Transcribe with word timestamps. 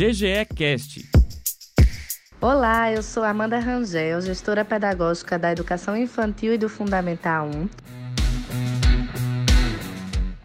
GGE 0.00 0.46
Cast. 0.56 1.10
Olá, 2.40 2.90
eu 2.90 3.02
sou 3.02 3.22
Amanda 3.22 3.58
Rangel, 3.58 4.22
gestora 4.22 4.64
pedagógica 4.64 5.38
da 5.38 5.52
Educação 5.52 5.94
Infantil 5.94 6.54
e 6.54 6.56
do 6.56 6.70
Fundamental 6.70 7.50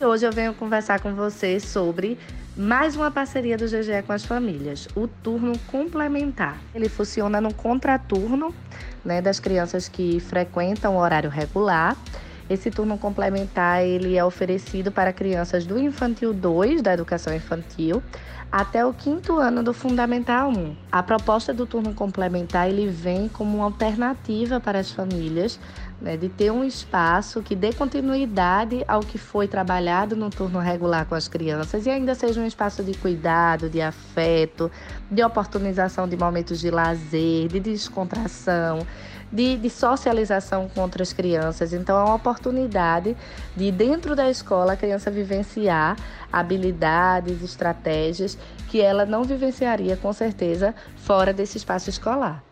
1. 0.00 0.04
Hoje 0.04 0.26
eu 0.26 0.32
venho 0.32 0.54
conversar 0.54 0.98
com 0.98 1.14
vocês 1.14 1.62
sobre 1.62 2.18
mais 2.56 2.96
uma 2.96 3.12
parceria 3.12 3.56
do 3.56 3.66
GGE 3.66 4.02
com 4.04 4.12
as 4.12 4.24
famílias, 4.24 4.88
o 4.96 5.06
turno 5.06 5.56
complementar. 5.68 6.60
Ele 6.74 6.88
funciona 6.88 7.40
no 7.40 7.54
contraturno 7.54 8.52
né, 9.04 9.22
das 9.22 9.38
crianças 9.38 9.86
que 9.86 10.18
frequentam 10.18 10.96
o 10.96 10.98
horário 10.98 11.30
regular 11.30 11.96
esse 12.48 12.70
turno 12.70 12.98
complementar 12.98 13.82
ele 13.82 14.16
é 14.16 14.24
oferecido 14.24 14.92
para 14.92 15.12
crianças 15.12 15.66
do 15.66 15.78
infantil 15.78 16.32
2 16.32 16.82
da 16.82 16.92
educação 16.92 17.34
infantil 17.34 18.02
até 18.54 18.86
o 18.86 18.92
quinto 18.92 19.36
ano 19.36 19.64
do 19.64 19.74
Fundamental 19.74 20.48
1. 20.48 20.76
A 20.92 21.02
proposta 21.02 21.52
do 21.52 21.66
turno 21.66 21.92
complementar 21.92 22.68
ele 22.68 22.86
vem 22.86 23.28
como 23.28 23.56
uma 23.56 23.64
alternativa 23.64 24.60
para 24.60 24.78
as 24.78 24.92
famílias 24.92 25.58
né, 26.00 26.16
de 26.16 26.28
ter 26.28 26.52
um 26.52 26.62
espaço 26.62 27.42
que 27.42 27.56
dê 27.56 27.72
continuidade 27.72 28.84
ao 28.86 29.00
que 29.00 29.18
foi 29.18 29.48
trabalhado 29.48 30.14
no 30.14 30.30
turno 30.30 30.60
regular 30.60 31.04
com 31.06 31.16
as 31.16 31.26
crianças 31.26 31.84
e 31.86 31.90
ainda 31.90 32.14
seja 32.14 32.40
um 32.40 32.46
espaço 32.46 32.84
de 32.84 32.96
cuidado, 32.96 33.68
de 33.68 33.80
afeto, 33.80 34.70
de 35.10 35.24
oportunização 35.24 36.06
de 36.06 36.16
momentos 36.16 36.60
de 36.60 36.70
lazer, 36.70 37.48
de 37.48 37.58
descontração, 37.58 38.86
de, 39.34 39.56
de 39.56 39.68
socialização 39.68 40.68
com 40.68 40.80
outras 40.80 41.12
crianças. 41.12 41.72
Então, 41.72 41.98
é 41.98 42.04
uma 42.04 42.14
oportunidade 42.14 43.16
de, 43.56 43.72
dentro 43.72 44.14
da 44.14 44.30
escola, 44.30 44.74
a 44.74 44.76
criança 44.76 45.10
vivenciar 45.10 45.96
habilidades, 46.32 47.42
estratégias 47.42 48.38
que 48.68 48.80
ela 48.80 49.04
não 49.04 49.24
vivenciaria, 49.24 49.96
com 49.96 50.12
certeza, 50.12 50.72
fora 50.96 51.32
desse 51.32 51.58
espaço 51.58 51.90
escolar. 51.90 52.44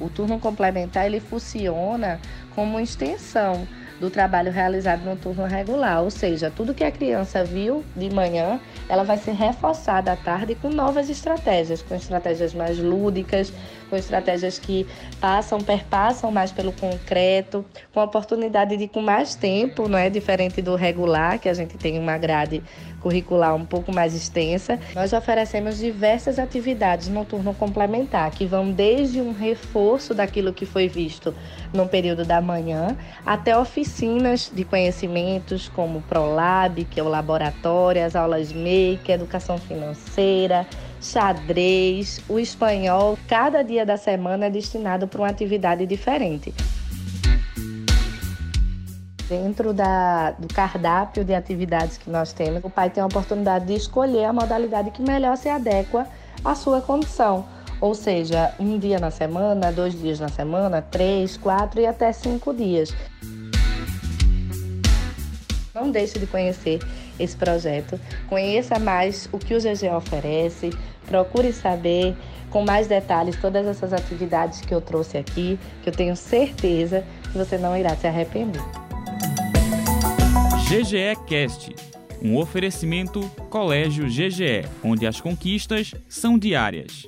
O 0.00 0.10
turno 0.10 0.40
complementar 0.40 1.06
ele 1.06 1.20
funciona 1.20 2.20
como 2.54 2.80
extensão 2.80 3.66
do 4.00 4.10
trabalho 4.10 4.52
realizado 4.52 5.04
no 5.04 5.16
turno 5.16 5.44
regular, 5.44 6.02
ou 6.02 6.10
seja, 6.10 6.50
tudo 6.54 6.74
que 6.74 6.84
a 6.84 6.90
criança 6.90 7.44
viu 7.44 7.84
de 7.94 8.10
manhã, 8.10 8.60
ela 8.88 9.02
vai 9.02 9.16
ser 9.16 9.32
reforçada 9.32 10.12
à 10.12 10.16
tarde 10.16 10.54
com 10.54 10.68
novas 10.68 11.08
estratégias, 11.08 11.82
com 11.82 11.94
estratégias 11.94 12.52
mais 12.52 12.78
lúdicas, 12.78 13.52
com 13.88 13.96
estratégias 13.96 14.58
que 14.58 14.86
passam, 15.20 15.60
perpassam 15.60 16.30
mais 16.30 16.52
pelo 16.52 16.72
concreto, 16.72 17.64
com 17.92 18.00
a 18.00 18.04
oportunidade 18.04 18.76
de 18.76 18.88
com 18.88 19.00
mais 19.00 19.34
tempo, 19.34 19.88
não 19.88 19.98
é 19.98 20.10
diferente 20.10 20.60
do 20.60 20.74
regular, 20.74 21.38
que 21.38 21.48
a 21.48 21.54
gente 21.54 21.76
tem 21.76 21.98
uma 21.98 22.18
grade 22.18 22.62
curricular 23.00 23.54
um 23.54 23.64
pouco 23.64 23.92
mais 23.92 24.14
extensa. 24.14 24.80
Nós 24.94 25.12
oferecemos 25.12 25.78
diversas 25.78 26.38
atividades 26.38 27.08
no 27.08 27.24
turno 27.24 27.54
complementar, 27.54 28.30
que 28.32 28.44
vão 28.44 28.72
desde 28.72 29.20
um 29.20 29.32
reforço 29.32 30.12
daquilo 30.12 30.52
que 30.52 30.66
foi 30.66 30.88
visto 30.88 31.34
no 31.72 31.88
período 31.88 32.24
da 32.24 32.40
manhã, 32.40 32.96
até 33.24 33.56
oficinas 33.86 34.50
de 34.52 34.64
conhecimentos 34.64 35.68
como 35.68 36.02
ProLab, 36.02 36.84
que 36.84 36.98
é 36.98 37.02
o 37.02 37.08
laboratório, 37.08 38.04
as 38.04 38.16
aulas 38.16 38.52
Make, 38.52 39.12
educação 39.12 39.58
financeira, 39.58 40.66
xadrez, 41.00 42.20
o 42.28 42.38
espanhol. 42.38 43.16
Cada 43.28 43.62
dia 43.62 43.86
da 43.86 43.96
semana 43.96 44.46
é 44.46 44.50
destinado 44.50 45.06
para 45.06 45.20
uma 45.20 45.28
atividade 45.28 45.86
diferente. 45.86 46.52
Dentro 49.28 49.72
da, 49.72 50.32
do 50.32 50.52
cardápio 50.52 51.24
de 51.24 51.34
atividades 51.34 51.96
que 51.96 52.10
nós 52.10 52.32
temos, 52.32 52.62
o 52.64 52.70
pai 52.70 52.90
tem 52.90 53.02
a 53.02 53.06
oportunidade 53.06 53.66
de 53.66 53.74
escolher 53.74 54.24
a 54.24 54.32
modalidade 54.32 54.90
que 54.90 55.02
melhor 55.02 55.36
se 55.36 55.48
adequa 55.48 56.06
à 56.44 56.54
sua 56.54 56.80
condição. 56.80 57.44
Ou 57.80 57.94
seja, 57.94 58.54
um 58.58 58.78
dia 58.78 58.98
na 58.98 59.10
semana, 59.10 59.70
dois 59.70 59.98
dias 59.98 60.18
na 60.18 60.28
semana, 60.28 60.80
três, 60.80 61.36
quatro 61.36 61.80
e 61.80 61.86
até 61.86 62.12
cinco 62.12 62.54
dias. 62.54 62.94
Não 65.76 65.90
deixe 65.90 66.18
de 66.18 66.26
conhecer 66.26 66.78
esse 67.20 67.36
projeto. 67.36 68.00
Conheça 68.30 68.78
mais 68.78 69.28
o 69.30 69.36
que 69.36 69.54
o 69.54 69.58
GG 69.58 69.94
oferece, 69.94 70.70
procure 71.06 71.52
saber 71.52 72.16
com 72.48 72.64
mais 72.64 72.86
detalhes 72.86 73.36
todas 73.38 73.66
essas 73.66 73.92
atividades 73.92 74.62
que 74.62 74.72
eu 74.72 74.80
trouxe 74.80 75.18
aqui, 75.18 75.58
que 75.82 75.90
eu 75.90 75.92
tenho 75.92 76.16
certeza 76.16 77.04
que 77.30 77.36
você 77.36 77.58
não 77.58 77.76
irá 77.76 77.94
se 77.94 78.06
arrepender. 78.06 78.62
GGE 80.66 81.14
Cast, 81.26 81.76
um 82.22 82.38
oferecimento 82.38 83.20
Colégio 83.50 84.06
GGE, 84.06 84.64
onde 84.82 85.06
as 85.06 85.20
conquistas 85.20 85.94
são 86.08 86.38
diárias. 86.38 87.06